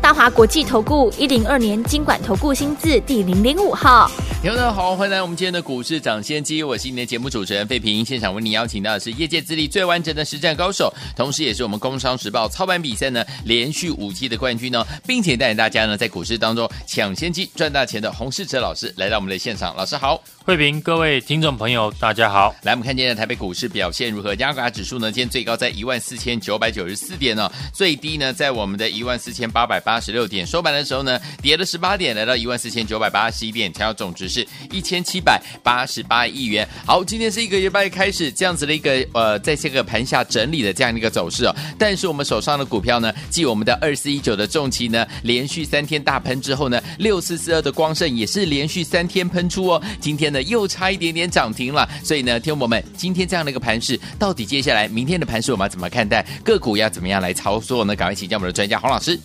[0.00, 4.10] 大华国际投顾一零二年金管投顾新字第零零五号。
[4.40, 8.04] 听众好，欢迎来我们今天的股市抢先机，我是你的节目主持人费平。
[8.04, 19.74] 现场为您邀请到的是业界资历最完整的实战高手，同时也是我们工商时报操盘比赛呢连续五季的冠军哦，并且带领大家呢在股市当中抢先机赚大钱的洪世哲老师来到我们的现场。
[19.76, 22.54] 老师好，慧平，各位听众朋友大家好。
[22.62, 24.36] 来，我们看今天的台北股市表现如何？
[24.36, 35.20] 加权指数呢，今天最高在一万四千九百九十四点哦，最低呢在我们的一万四千八百八十六点，收盘的时候呢跌了十八点，来到一万四千九百八十一点，成交总值是一千七。
[35.20, 36.64] 百八十八亿元。
[36.86, 41.56] 好，今天是一个礼拜开始这样子的一个呃，在这个盘下整理的这样的一个走势哦。
[41.76, 49.82] 但是我们手上的股票呢，继我们的二四一九的重骑呢，连续三天大喷之后呢，六四四二的光盛也是连续三天喷出哦。
[50.00, 51.88] 今天呢又差一点点涨停了。
[52.02, 56.24] 所以呢，听众朋友们，今天这样的一个盘势，到底接下来明天的盘势我们要怎么看待？
[56.44, 57.94] 个股要怎么样来操作呢？
[57.94, 59.18] 赶快请教我们的专家黄老师。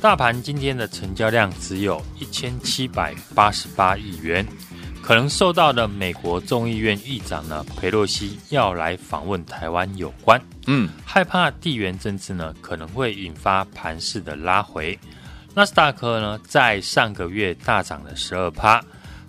[0.00, 4.46] 大盘今天的成交量只有一千七百八十八亿元。
[5.00, 14.98] 可能受到的美国众议院议长呢，佩洛西要来访问台湾有关，嗯，害怕地缘政治呢可能会引发盘势的拉回。
[15.54, 18.82] 纳斯达克呢在上个月大涨了十二趴，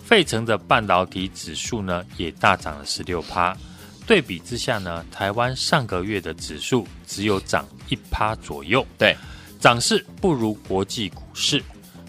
[0.05, 3.57] 费城的半导体指数呢也大涨了十六趴。
[4.05, 9.17] 对比之下呢，台湾上个月的指数只有涨一趴左右，对，
[9.59, 11.61] 涨势不如国际股市。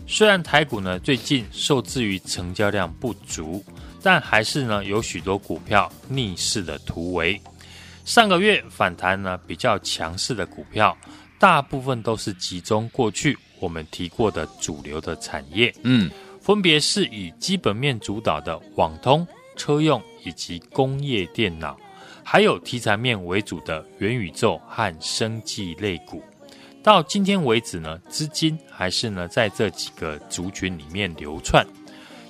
[0.06, 3.64] 虽然台股呢最近受制于成交量不足，
[4.02, 7.40] 但还是呢有许多股票逆势的突围。
[8.04, 10.96] 上个月反弹呢比较强势的股票，
[11.38, 16.10] 大部分都是集中过去我们提过的主流的产业，嗯，
[16.46, 19.26] 分别是以基本面主导的网通、
[19.56, 21.76] 车用以及工业电脑，
[22.22, 26.22] 还有题材面为主的元宇宙和生技类股。
[26.84, 31.66] 到今天为止呢，资金还是呢在这几个族群里面流窜。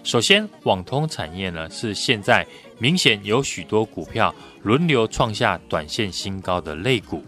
[0.03, 2.43] 首先，网通产业呢是现在
[2.79, 7.23] 明显有许多股票轮流创下短线新高的类股，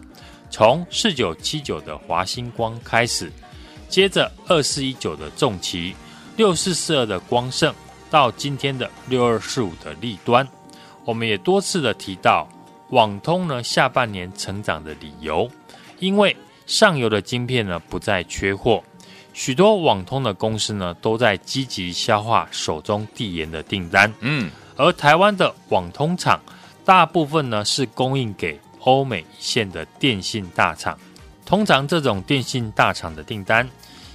[0.49, 3.31] 从四九七九的华星光开始，
[3.87, 5.93] 接着二四一九的重骑，
[6.39, 7.75] 六四四二的光盛，
[8.09, 10.47] 到今天的六二四五的立端，
[11.03, 12.47] 我们也多次的提到
[12.91, 15.51] 网通呢下半年成长的理由，
[15.99, 16.33] 因为。
[16.65, 18.83] 上游的晶片呢不再缺货，
[19.33, 24.13] 许多网通的公司呢都在积极消化手中递延的订单。
[24.19, 26.39] 嗯，而台湾的网通厂
[26.85, 30.95] 大部分呢是供应给欧美一线的电信大厂。
[31.43, 33.67] 通常这种电信大厂的订单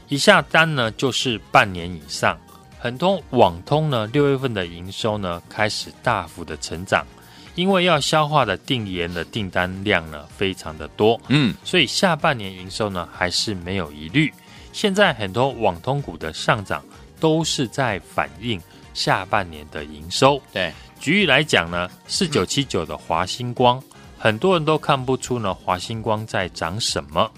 [0.09, 2.39] 一下单呢就是半年以上。
[2.79, 7.05] 很多网通呢六月份的营收呢开始大幅的成长。
[7.57, 14.33] 因为要消化的定延的订单量呢非常的多，嗯，所以下半年营收呢还是没有疑虑。
[14.73, 16.85] 现在很多网通股的上涨
[17.21, 18.61] 都是在反映
[18.93, 20.43] 下半年的营收。
[20.53, 23.81] 对，举例来讲呢，四九七九的华星光，
[24.19, 27.31] 很多人都看不出呢华星光在涨什么。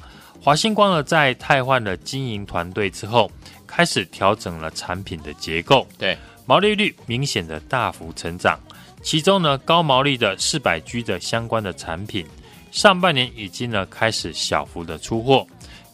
[0.47, 3.29] 华星光呢在汰换了经营团队之后，
[3.67, 8.57] 开始调整了产品的结构，对，毛利率明显的大幅成长。
[9.03, 12.25] 其中呢，高毛利的四百 G 的相关的产品，
[12.71, 15.45] 上半年已经呢开始小幅的出货。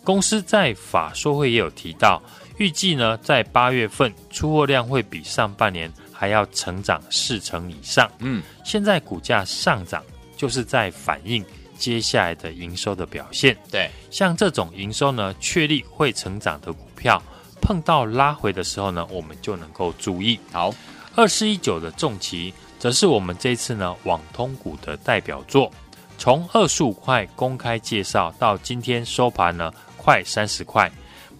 [0.04, 2.22] 公司在法说会也有提到，
[2.58, 8.06] 预计呢在八月份出货量会比上半年还要成长四成以上。
[8.18, 10.04] 嗯，现在股价上涨，
[10.36, 11.42] 就是在反映
[11.78, 13.56] 接下来的营收的表现。
[13.70, 17.22] 对，像这种营收呢确立会成长的股票，
[17.60, 20.38] 碰到拉回的时候呢，我们就能够注意。
[20.50, 20.72] 好，
[21.14, 22.52] 二四一九的重旗。
[22.78, 25.70] 则是我们这次呢网通股的代表作，
[26.18, 30.90] 从二十五块公开介绍到今天收盘呢快三十块，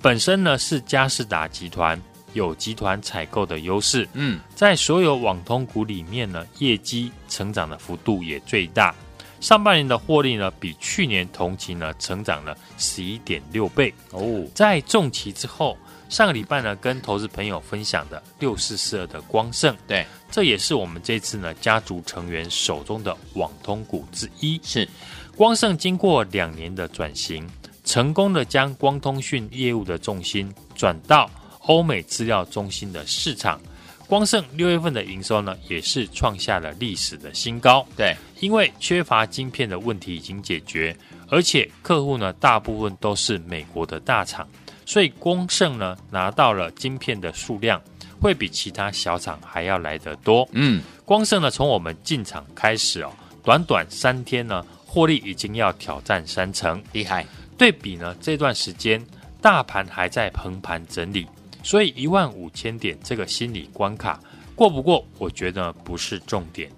[0.01, 2.01] 本身呢是嘉士达集团
[2.33, 8.95] 有集团采购的优势，嗯，在所有网通股里面呢业绩成长的幅度也最大，
[9.43, 15.77] 上半年的获利呢比去年同期呢成长了十一点六倍哦，在重骑之后。
[16.09, 24.61] 上个礼拜呢，跟投资朋友分享的六四四二的光盛，对，这也是我们这次呢家族成员手中的网通股之一。
[24.63, 24.87] 是
[25.35, 27.49] 光盛经过两年的转型，
[27.83, 31.31] 成功的将光通讯业务的重心转到
[31.61, 33.59] 欧美资料中心的市场。
[34.07, 37.87] 光盛六月份的营收呢，也是创下了历史的新高。
[37.97, 40.97] 对，因为缺乏晶片的问题已经解决。
[41.29, 44.47] 而且客户呢大部分都是美国的大厂，
[44.85, 47.81] 所以光盛呢拿到了晶片的数量
[48.21, 50.47] 会比其他小厂还要来得多。
[50.53, 53.11] 嗯，光盛呢从我们进场开始哦，
[53.43, 57.25] 短短三天呢获利已经要挑战三成，厉害。
[57.57, 59.03] 对比呢这段时间
[59.41, 61.27] 大盘还在横盘整理，
[61.63, 64.21] 所以一万五千点这个心理关卡
[64.55, 66.71] 过不过，我觉得不是重点。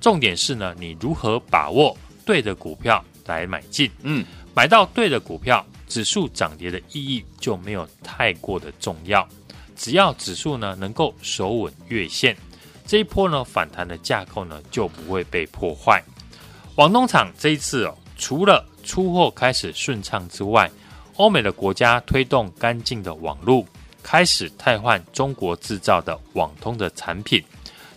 [0.00, 3.90] 重点是呢，你如何把握对的股票来买进？
[4.02, 9.26] 嗯，买到对的股票，指数涨跌的意义就没有太过的重要。
[9.76, 12.36] 只要指数呢能够守稳月线，
[12.86, 16.02] 这一波呢反弹的架构呢就不会被破坏。
[16.74, 20.70] 广东厂这一次哦，除了出货开始顺畅之外，
[21.16, 23.64] 欧美的国家推动干净的网络，
[24.02, 27.42] 开始汰换中国制造的网通的产品。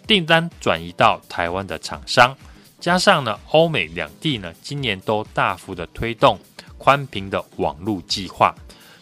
[0.06, 2.36] 订单转移到台湾的厂商，
[2.80, 6.38] 加上呢，欧美两地呢，今年都大幅的推动
[6.78, 8.54] 宽频的网络计划，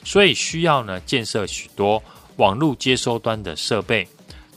[0.04, 2.02] 所以需要呢建设许多
[2.38, 4.08] 网络接收端的设备。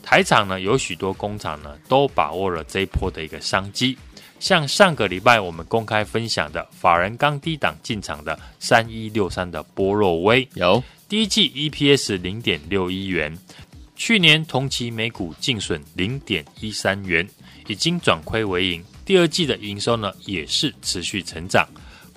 [0.03, 3.97] 台厂呢有许多工厂呢都把握了这一波的一个商机，
[4.39, 13.37] 像上个礼拜我们公开分享的法人刚低档进场的三一六三的波若威，有第一季 EPS 零点六一元。
[13.95, 17.29] 去年同期每股净损零点一三元，
[17.69, 18.83] 已经转亏为盈。
[19.05, 21.69] 第二季的营收呢，也是持续成长。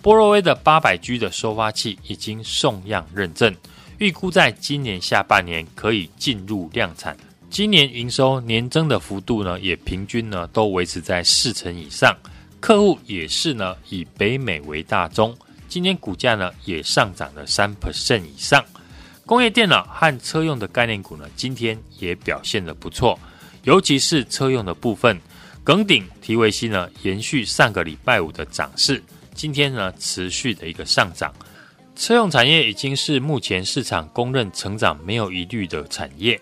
[0.02, 3.54] 波若威的八百 G 的收发器已经送样认证，
[4.00, 7.16] 预估在今年下半年可以进入量产。
[7.50, 12.16] 今年营收年增的幅度呢，也平均呢都维持在四成以上。
[12.60, 15.38] 客户也是呢以北美为大宗，
[15.70, 18.66] 今年股价呢也上涨了三 percent 以上。
[19.28, 23.20] 工业电脑和车用的概念股呢，今天也表现得不错，
[23.64, 25.20] 尤其是车用的部分，
[25.66, 29.04] 耿鼎、提维西呢延续上个礼拜五的涨势，
[29.36, 31.34] 今天呢持续的一个上涨。
[31.94, 36.40] 车用产业已经是目前市场公认成长没有疑虑的产业。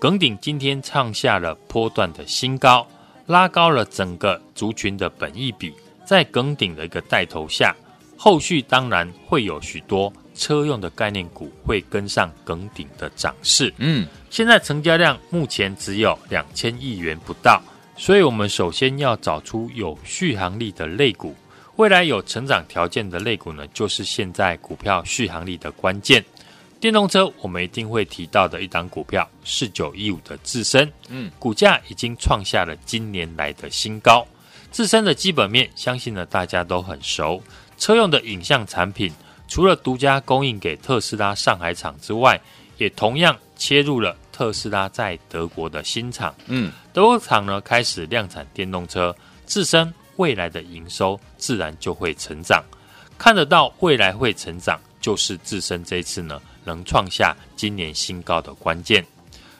[0.00, 2.84] 耿鼎今天创下了波段的新高，
[3.26, 5.72] 拉高了整个族群的本益比，
[6.04, 7.72] 在耿鼎的一个带头下，
[8.16, 10.12] 后续当然会有许多。
[10.34, 13.72] 车用的概念股会跟上梗顶的涨势。
[13.78, 17.62] 嗯，现在成交量目前只有两千亿元不到，
[17.96, 21.34] 所以我们首先要找出有续航力的类股。
[21.76, 26.24] 未来有成长条件的类股呢，就是现在股票续航力的关键。
[26.78, 30.92] 电动车我们一定会提到的一档股票，四九一五的智伸。
[31.08, 34.26] 嗯，股价已经创下了今年来的新高。
[34.70, 37.42] 自身的基本面，相信呢大家都很熟，
[37.78, 39.12] 车用的影像产品。
[39.54, 42.40] 除了独家供应给特斯拉上海厂之外，
[42.76, 46.34] 也同样切入了特斯拉在德国的新厂。
[46.46, 49.14] 嗯，德国厂呢开始量产电动车，
[49.46, 52.64] 自身未来的营收自然就会成长。
[53.16, 59.06] 看得到未来会成长，就是自身这一次呢能创下今年新高的关键。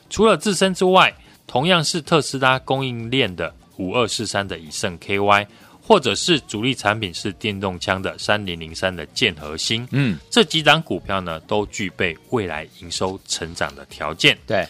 [0.09, 1.15] 除了自身之外，
[1.47, 5.47] 同样是特斯拉供应链的五二四三的以盛 KY。
[5.87, 14.35] 或者是主力产品是电动枪的三零零三的剑核心，嗯，这几档股票呢都具备未来营收成长的条件。
[14.47, 14.67] 对，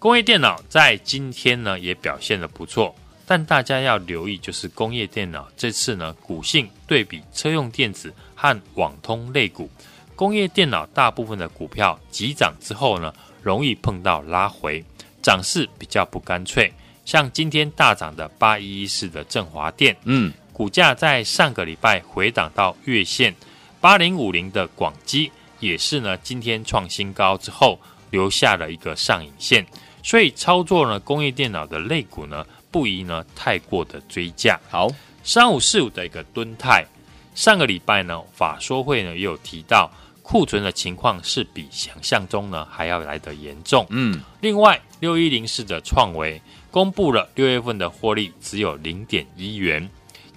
[0.00, 2.92] 工业电脑在今天呢也表现的不错，
[3.24, 9.70] 但大家要留意，就是工业电脑这次呢股性对比车用电子和网通类股，
[10.16, 14.84] 工业电脑大部分的股票急涨之后呢，容易碰到拉回，
[15.22, 16.72] 涨势比较不干脆。
[17.04, 20.32] 像今天大涨的八一一四的振华电，嗯。
[20.56, 23.34] 股价在上个礼拜回档到月线，
[23.78, 29.66] 八零五零的广基也是呢，今天创新高之后留下了一个上影线，
[30.02, 34.58] 所以操作呢工业电脑的类股呢不宜呢太过的追价。
[34.70, 34.90] 好，
[35.22, 36.86] 三五四五的一个敦泰，
[37.34, 39.90] 上个礼拜呢法说会呢也有提到
[40.22, 43.86] 库存的情况是比想象中呢还要来得严重。
[43.90, 49.86] 嗯，另外六一零四的创维公布了六月份的获利只有零点一元。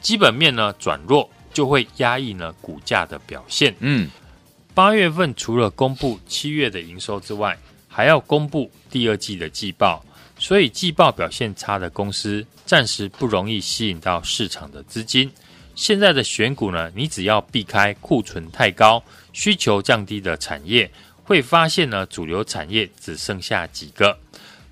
[0.01, 3.75] 基本面呢转弱，就会压抑呢股价的表现。
[3.79, 4.09] 嗯，
[4.73, 10.03] 八月份除了公布七月的营收之外，还要公布第二季的季报，
[10.37, 15.29] 所以季报表现差的公司暂时不容易吸引到市场的资金。
[15.75, 19.01] 现在的选股呢，你只要避开库存太高、
[19.33, 20.89] 需求降低的产业，
[21.23, 24.17] 会发现呢主流产业只剩下几个。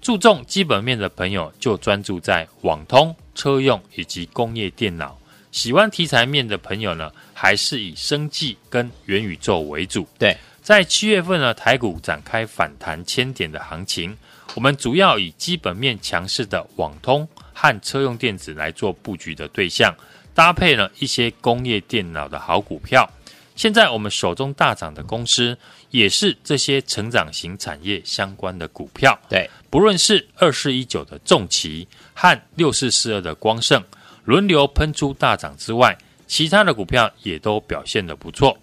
[0.02, 3.16] 注重基本面的朋友就专注在网通。
[3.38, 5.18] 车用以及工业电脑，
[5.52, 10.08] 喜欢题材面的朋友呢，还是以生技跟元宇宙为主。
[10.18, 14.18] 对，在七月份呢，台股展开反弹千点的行情，
[14.56, 19.94] 我们主要以基本面强势的网通和车用电子来做布局的对象，
[20.34, 23.08] 搭配了一些工业电脑的好股票。
[23.58, 25.58] 现在我们手中大涨的公司，
[25.90, 29.20] 也是这些成长型产业相关的股票。
[29.28, 33.84] 对，不论是二四一九的重旗和六四四二的光盛，
[34.26, 35.98] 轮流喷出大涨之外，
[36.28, 38.56] 其他的股票也都表现得不错。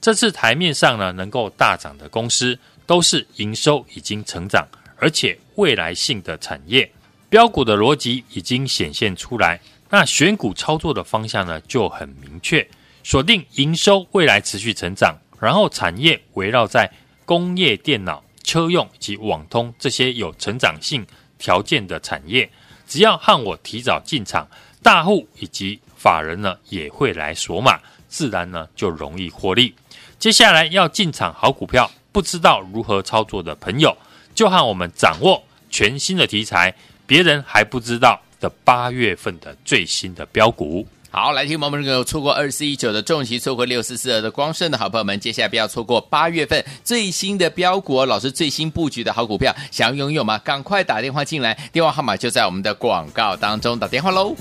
[0.00, 4.66] 这次台面上呢，能够大涨的公司，都是营收已经成长，
[4.96, 6.90] 而且未来性的产业。
[7.28, 12.66] 标股的逻辑已经显现出来，那选股操作的方向呢，就很明确。
[13.10, 16.88] 锁定营收未来持续成长，然后产业围绕在
[17.24, 21.04] 工业电脑、车用及网通这些有成长性
[21.36, 22.48] 条件的产业，
[22.86, 24.46] 只要和我提早进场，
[24.80, 29.74] 大户以及法人呢也会来锁码，自然呢就容易获利。
[30.20, 33.98] 接下来要进场好股票，不知道如何操作的朋友，
[34.36, 36.72] 就和我们掌握全新的题材，
[37.08, 40.86] 别人还不知道的八月份的最新的标股。
[41.12, 50.38] 好，来听我们这个错过二四一九的重骑，错过六四四二的光盛的好朋友们，接下来不要错过八月份最新的标股，老师最新布局的好股票，想要拥有吗？
[50.38, 54.36] 赶快打电话进来，电话号码就在我们的广告当中，打电话喽。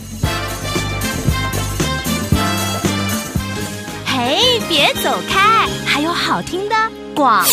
[4.05, 6.75] 嘿，别走开，还有好听的
[7.19, 7.49] 广告。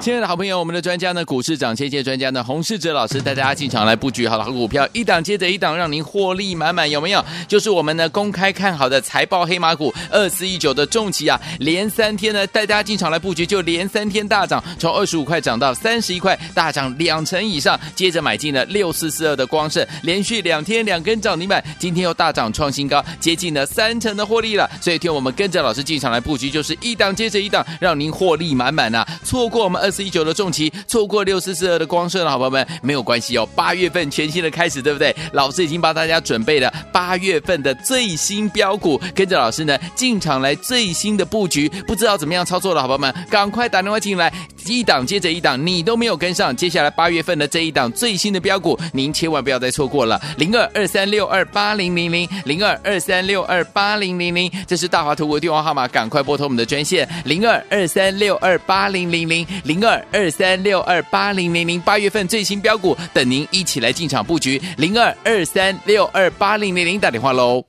[0.00, 7.24] 亲爱的好朋友，我们的专家呢，股市涨先机专家呢，洪世哲老师带大家进场来布局好的好股票，一档接着一档，让您获利满满，有没有？
[7.46, 17.78] 就是我们呢公开看好的财报黑马股二四一九的重骑啊，连三天呢带大家进场来布局，就连三天大涨，从二十五块涨到三十一块，大涨两成以上。
[17.94, 24.68] 接着买进了六四四二的光盛，连续两天两根涨停板，今天又大涨创新高，接近了三成的获利了。
[24.80, 28.95] 所以听我们跟着老师进场来布局，就是一档接着一档，让您获利满满！
[29.24, 29.76] 错过我们。
[29.76, 33.46] 二四一九的重骑，错过六四四二的光顺了，好朋友们没有关系哦。
[33.54, 35.14] 八月份全新的开始，对不对？
[35.32, 41.68] 老师已经帮大家准备了八月份的最新标股，跟着老师呢进场来最新的布局。
[41.86, 44.32] 不知道怎么样操作的好朋友们，赶快打电话进来，
[44.66, 46.56] 一档接着一档，你都没有跟上。
[46.56, 50.20] 接下来八月份的这一档最新的标股，您千万不要再错过了。
[50.38, 59.46] 零二二三六二八零零零零二二三六二八零零零，这是大华图的电话号码，赶快拨通我们的专线零二二三六二八零零零。
[59.64, 64.60] 零二二三六二八零零零，八月份最新标股，等您一起来进场布局。
[64.76, 67.64] 零二二三六二八零零零，打电话喽。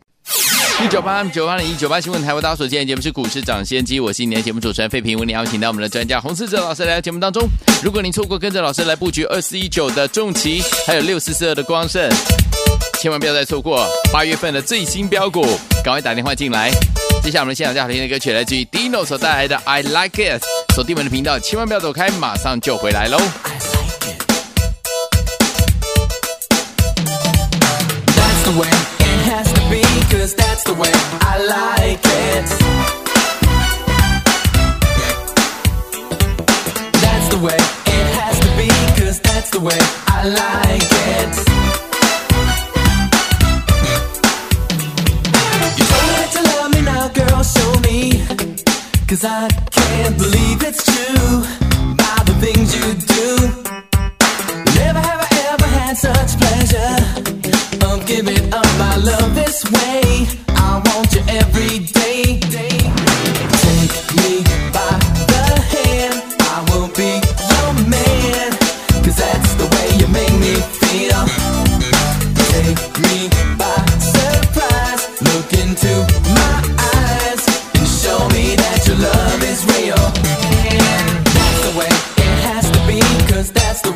[0.83, 7.47] 一九八九八零一九八新闻台，为大家所见的节目是股市涨先机，我是今天节目主持人费平，为您邀请到我们的专家洪思哲老师来到节目当中。
[7.83, 12.07] 如果您错过跟着老师来布局二四一九的重骑，还有六四四二的光盛，
[13.00, 15.46] 千万不要再错过八月份的最新标股，
[15.84, 16.72] 赶快打电话进来。
[17.24, 23.18] 接下来我们现场最好听的歌曲来自于 Dino 所带来的 I Like It，锁定我们的频道，千万不要走开，马上就回来喽。
[28.16, 28.68] That's the way
[29.00, 32.16] it has to be, cause that's the way I like it.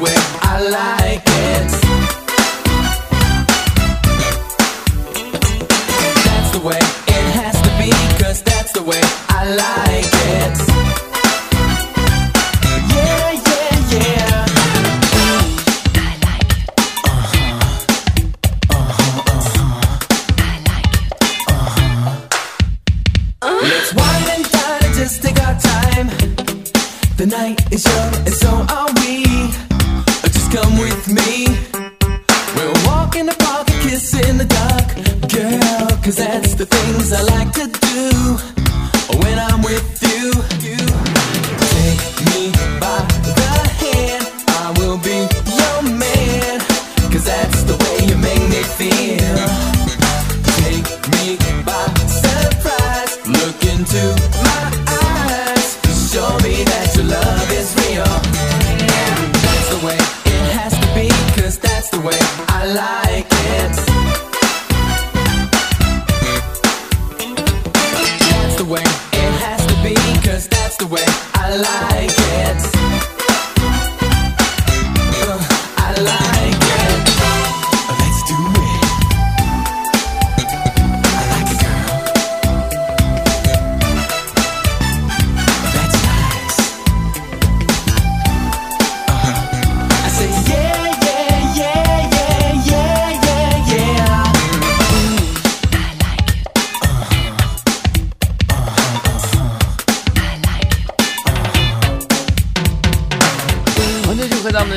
[0.02, 1.01] where I lie.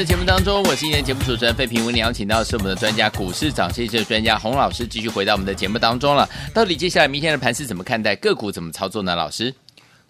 [0.04, 1.86] 的节目当中，我是今天节目主持人费平。
[1.86, 6.28] 为你邀请到的是我们的专家股市涨跌的专家洪老师，继续回到我们的节目当中了。
[6.52, 8.14] 到底接下来明天的盘势怎么看待？
[8.16, 9.16] 个股怎么操作呢？
[9.16, 9.54] 老师，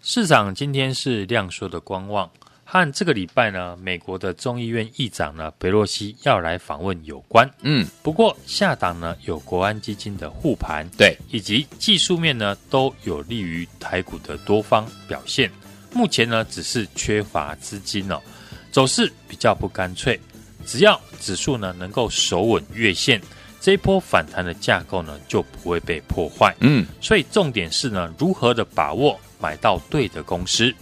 [0.02, 2.28] 市场今天是量缩的观望，
[2.64, 7.48] 和这个礼拜呢，美国的众议院议长呢，裴洛西要来访问有关。
[7.62, 15.48] 嗯，不过下档呢，有国安基金的护盘，对，以及技术面呢，都有利于台股的多方表现。
[15.92, 18.20] 目前呢，只是缺乏资金哦，
[18.75, 20.21] 走势比较不干脆。
[20.66, 23.23] 只要指数呢能够守稳月线，
[23.61, 26.52] 这一波反弹的架构呢就不会被破坏。
[26.59, 30.75] 嗯，所以重点是呢，如何的把握买到对的公司。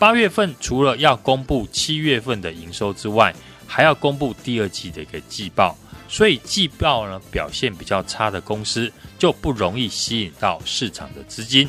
[0.00, 3.32] 八月份除了要公布七月份的营收之外，
[3.68, 5.78] 还要公布第二季的一个季报，
[6.08, 11.68] 所以季报呢表现比较差的公司就不容易吸引到市场的资金。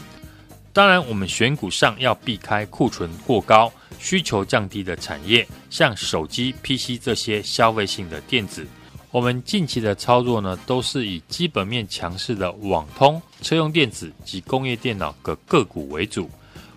[0.73, 8.65] 当然，我们选股上要避开库存过高、需求降低的产业，像手机、PC 这些消费性的电子。
[9.11, 16.29] 我们近期的操作呢，都是以基本面强势的网通、车用电子及工业电脑的个股为主。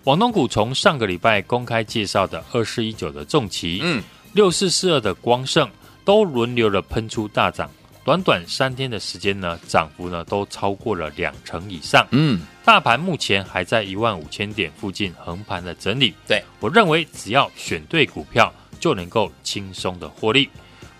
[0.04, 4.02] 网通股从上个礼拜公开介绍的二四一九的重旗，嗯，
[4.32, 5.70] 六四四二的光盛，
[6.04, 7.70] 都轮流的喷出大涨。
[8.04, 12.04] 短短三天的时间呢，涨幅呢都超过了两成以上。
[12.10, 16.14] 嗯，大盘目前还在一万五千点附近横盘的整理。
[16.28, 20.48] 对，我认为只要选对股票，就能够轻松的获利。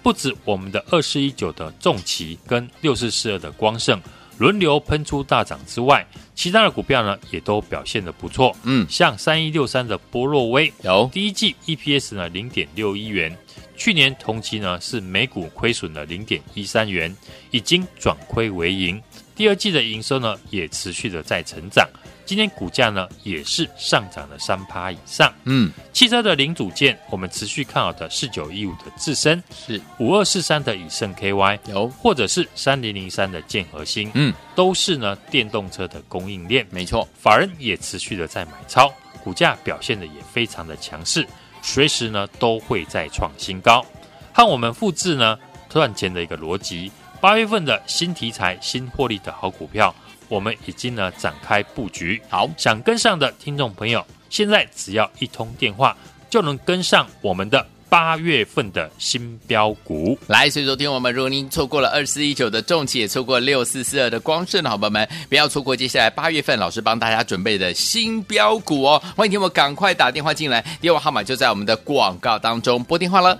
[0.02, 4.02] 不止我们的二四一九的重旗跟六四四二的光盛
[4.38, 8.56] 轮流喷出大涨之外，其他的股票呢也都表现的不错。
[8.64, 13.36] 嗯，像三一六三的波若威，有第一季 EPS 呢零点六一元。
[13.76, 17.16] 去年同期呢是每股亏损了零点一三元，
[17.52, 19.00] 已经转亏为盈。
[19.34, 21.88] 第二季的营收呢也持续的在成长，
[22.24, 25.32] 今天股价呢也是上涨了三趴以上。
[25.44, 36.66] 嗯，汽车的零组件，我们持续看好的四九一五的智伸，是五二四三的以盛 KY，有，或者是三零零三的建核心，嗯，都是呢电动车的供应链。
[36.70, 38.92] 没错，法人也持续的在买超，
[39.24, 41.26] 股价表现的也非常的强势。
[41.62, 43.84] 随时呢都会再创新高，
[44.32, 46.90] 和我们复制呢赚钱的一个逻辑。
[47.22, 49.94] 八月份的新题材、新获利的好股票，
[50.26, 52.20] 我们已经呢展开布局。
[52.28, 55.96] 好，想跟上的听众朋友，现在只要一通电话
[56.28, 60.18] 就能跟上我们的八月份的新标股。
[60.26, 69.00] 来，所以昨天我们如果您错过了二四一九的重企，也错过六四四二的光盛的好朋友们，不要错过接下来八月份老师帮大家准备的新标股哦。
[69.14, 73.38] 欢迎听我赶快打电话进来，电话号码就在我们的广告当中，拨电话了。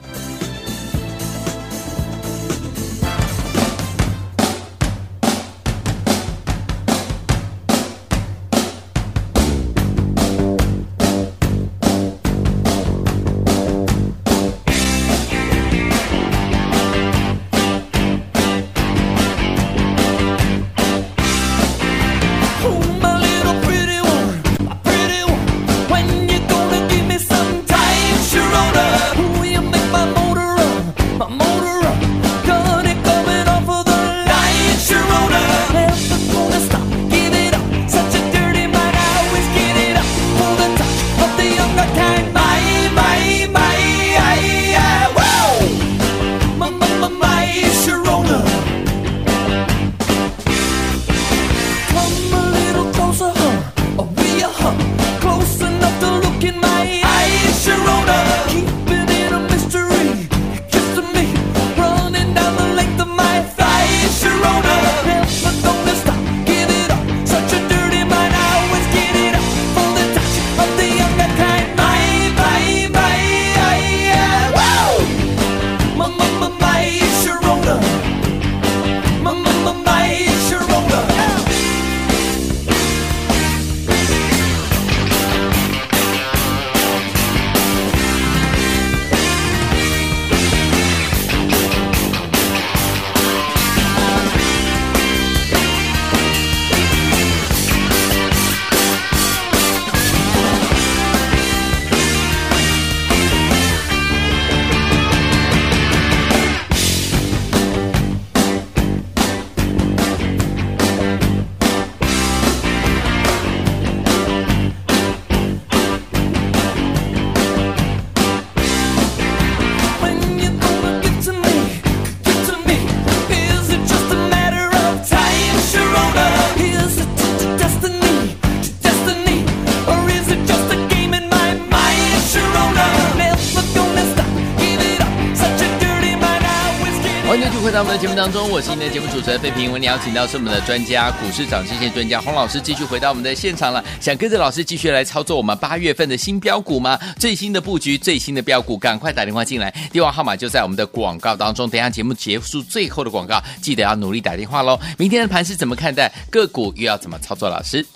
[138.03, 139.73] 节目当中，我是您的节目主持人费平。
[139.73, 143.85] 为您邀请到是我们的专家，股市长线专家洪老师，继续回到我们的现场了。
[144.01, 146.99] 想跟着老师继续来操作我们八月份的新标股吗？
[147.17, 151.71] 最新的布局，最新的标股，赶快打电话进来，电话号码就在我们的广告当中。
[151.71, 154.77] 等一下节目结束最后的广告，记得要努力打电话喽。
[154.99, 156.13] 明天的盘是怎么看待？
[156.29, 157.49] 个股又要怎么操作？
[157.49, 157.87] 老师，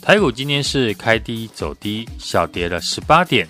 [0.00, 3.44] 台股今天是开低走低，小跌了十八点。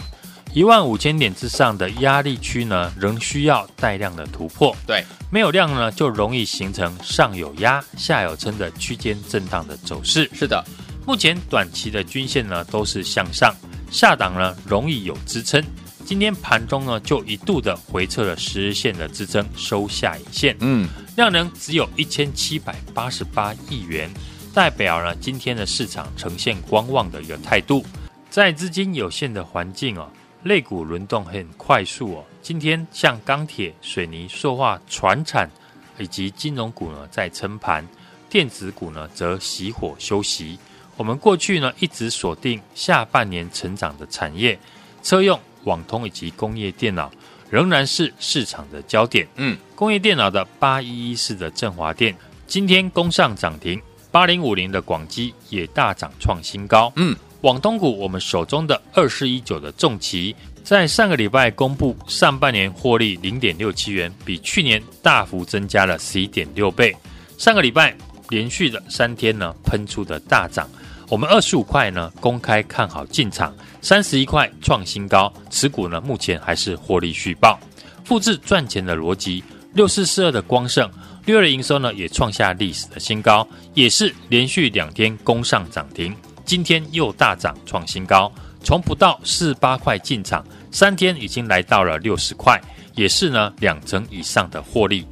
[0.56, 4.74] 一万五千点之上的压力区呢，仍需要带量的突破。
[4.86, 10.30] 对，没有量呢，就容易形成上有压、下有撑的区间震荡的走势。
[10.32, 10.64] 是的，
[11.06, 13.54] 目前短期的均线呢都是向上，
[13.90, 15.62] 下档呢容易有支撑。
[16.06, 20.56] 今天盘中呢就一度的回撤了十日线的支撑，收下影线。
[20.60, 24.10] 嗯，量能只有一千七百八十八亿元，
[24.54, 27.84] 代表呢今天的市场呈现观望的一个态度，
[28.30, 30.08] 在资金有限的环境哦。
[30.42, 35.51] 类股轮动很快速哦，今天像钢铁、水泥、塑化、船产
[35.99, 37.85] 以及金融股呢在撑盘，
[38.31, 40.59] 电子股呢则熄火休息。
[40.96, 44.59] 我们过去呢一直锁定下半年成长的产业，
[45.03, 47.11] 车用、网通以及工业电脑
[47.51, 49.27] 仍然是市场的焦点。
[49.35, 56.92] 嗯，工业电脑的八一一四的振华电今天攻上涨停，八零五零的广基也大涨创新高。
[56.94, 57.16] 嗯。
[57.46, 66.92] 广东股，我们手中的二四一九的重骑，在上个礼拜公布上半年获利零点六七元，比去年大幅增加了十一点六倍。
[67.38, 67.96] 上个礼拜
[68.30, 70.68] 连续的三天呢，喷出的大涨，
[71.09, 77.61] 我们二十五块呢公开看好进场，三十一块创新高，持股呢目前还是获利续报，
[78.04, 79.44] 复制赚钱的逻辑。
[79.72, 80.90] 六四四二的光盛
[81.26, 86.12] 六月的营收呢也创下历史的新高，也是连续两天攻上涨停。
[86.46, 88.32] 今天又大涨创新高，
[88.62, 92.59] 从不到四十八块进场，三天已经来到了六十块，
[92.94, 95.04] 也是呢两成以上的获利。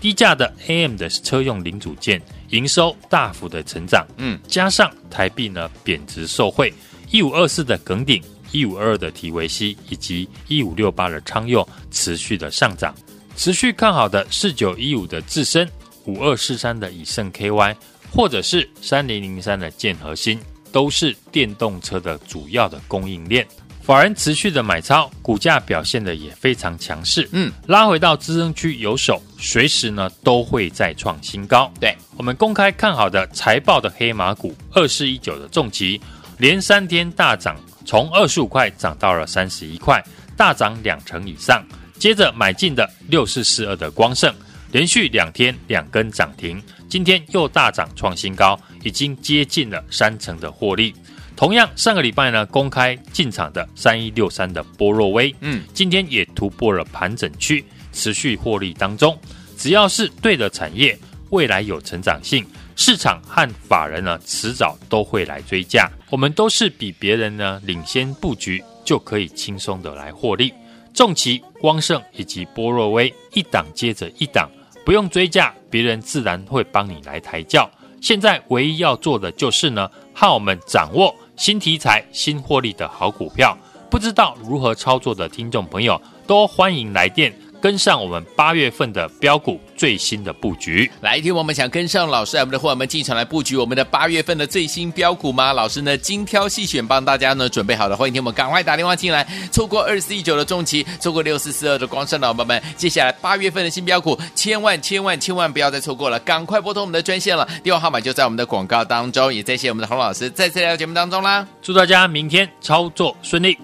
[0.00, 6.74] 低价的 AM 的车用零组件营收大幅的成长，嗯，加上台币呢贬值受惠，
[7.10, 12.94] 一五二四的耿鼎，一五二二的提维西以及一五六八的昌佑持续的上涨，
[13.36, 15.66] 持续看好的四九一五的智深，
[16.04, 17.76] 五二四三的以盛 KY，
[18.12, 20.38] 或者是三零零三的建和兴。
[20.72, 23.46] 都是电动车的主要的供应链，
[23.82, 31.72] 法人持续的买超，股价表现的也非常强势，嗯，拉回到支撑区有手，随时呢都会再创新高。
[31.78, 36.00] 对，我们公开看好的财报的黑马股二四一九的重疾，
[36.38, 40.02] 连三天大涨，从二十五块涨到了三十一块，
[40.36, 41.62] 大涨两成以上。
[41.98, 44.34] 接着买进的六四四二的光盛，
[44.72, 48.58] 连续两天两根涨停，今天又大涨创新高。
[48.82, 50.94] 已经接近了三成的获利。
[51.34, 59.18] 同样，上个礼拜呢，公开进场的三一六三的波若威，嗯，今天也突破了盘整区，持续获利当中。
[59.56, 60.96] 只要是对的产业，
[61.30, 62.44] 未来有成长性，
[62.76, 65.90] 市场和法人呢，迟早都会来追价。
[66.10, 70.52] 我们都是比别人呢领先布局，就可以轻松的来获利。
[70.92, 74.50] 重骑、光盛以及波若威，一档接着一档，
[74.84, 77.68] 不用追价，别人自然会帮你来抬轿。
[78.02, 83.56] 现在唯一要做的就是呢，和我们掌握新题材、新获利的好股票。
[83.88, 87.32] 不知道如何操作的听众朋友，都欢迎来电。
[87.62, 95.52] 跟上我们八月份的标股最新的布局，来听我们想跟上老师，我们的伙伴们进场来布局我们的八月份的最新标股吗？
[95.52, 99.24] 老师呢精挑细选，帮大家呢准备好了，欢迎听我们赶快打电话进来。
[99.52, 113.56] 错过二四一九的重骑，错过六四四二的光圣老板们，接下来八月份的新标股，千万千万千万不要再错过了，赶快拨通我们的专线了，电话号码就在我们的广告当中，也再谢谢我们的洪老师再次来到节目当中啦，祝大家明天操作顺利。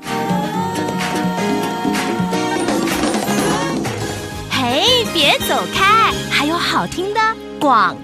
[5.18, 7.20] 别走开，还有好听的
[7.58, 7.96] 广。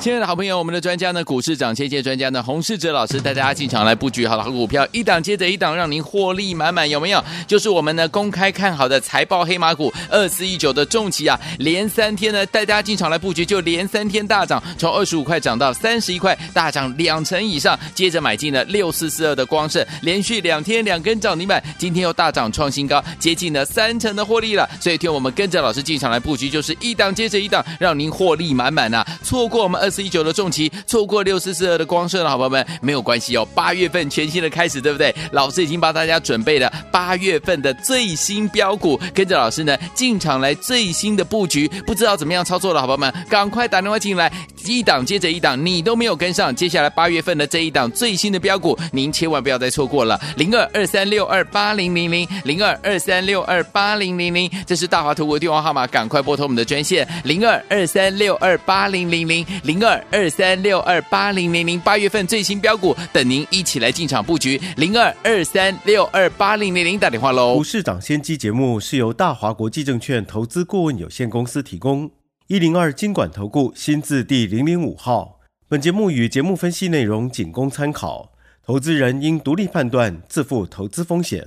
[0.00, 7.22] 亲爱的好朋友，我们的专家呢，股市涨跌线专家呢，洪世哲老师带大家进场来布局好的好股票，一档接着一档，让您获利满满，有没有？
[7.48, 17.78] 就是我们呢公开看好的财报黑马股二四一九的重骑啊，连三天呢带大家进场来布局，就连三天大涨，从二十五块涨到三十一块，大涨两成以上。
[17.94, 24.68] 接着买进了六四四二的光盛，连续两天两根涨停板，今天又大涨创新高，接近了三成的获利了。
[24.80, 29.06] 所以，听我们跟着老师进场来布局，就是一档接着一档，让您获利满满啊！
[29.22, 29.67] 错过。
[29.68, 33.46] 我们二四一九的重骑，错过六四四二的光圣的好朋友们没有关系哦。
[33.54, 35.14] 八月份全新的开始，对不对？
[35.30, 41.68] 老师已经帮大家准备了八月份的最新标股，跟着老师呢进场来最新的布局。
[41.86, 44.32] 不知道怎么样操作的好朋友们，赶快打电话进来，
[44.64, 46.56] 一档接着一档，你都没有跟上。
[46.56, 50.18] 接下来八月份的这一档最新的标股，您千万不要再错过了。
[50.38, 61.78] 零二二三六二八零零零零二二三六二八零零零，这是大华图的电话号码，赶快拨通我们的专线零二二三六二八零零零零二二三六二八零零零。
[61.80, 64.60] 八月份最新标股，等您一起来进场布局。
[64.76, 67.54] 零二二三六二八零零零，打电话喽。
[67.54, 72.10] 股市涨先机节目是由大华国际证券投资顾问有限公司提供，
[72.48, 75.40] 一零二经管投顾新字第零零五号。
[75.68, 78.32] 本节目与节目分析内容仅供参考，
[78.64, 81.46] 投资人应独立判断，自负投资风险。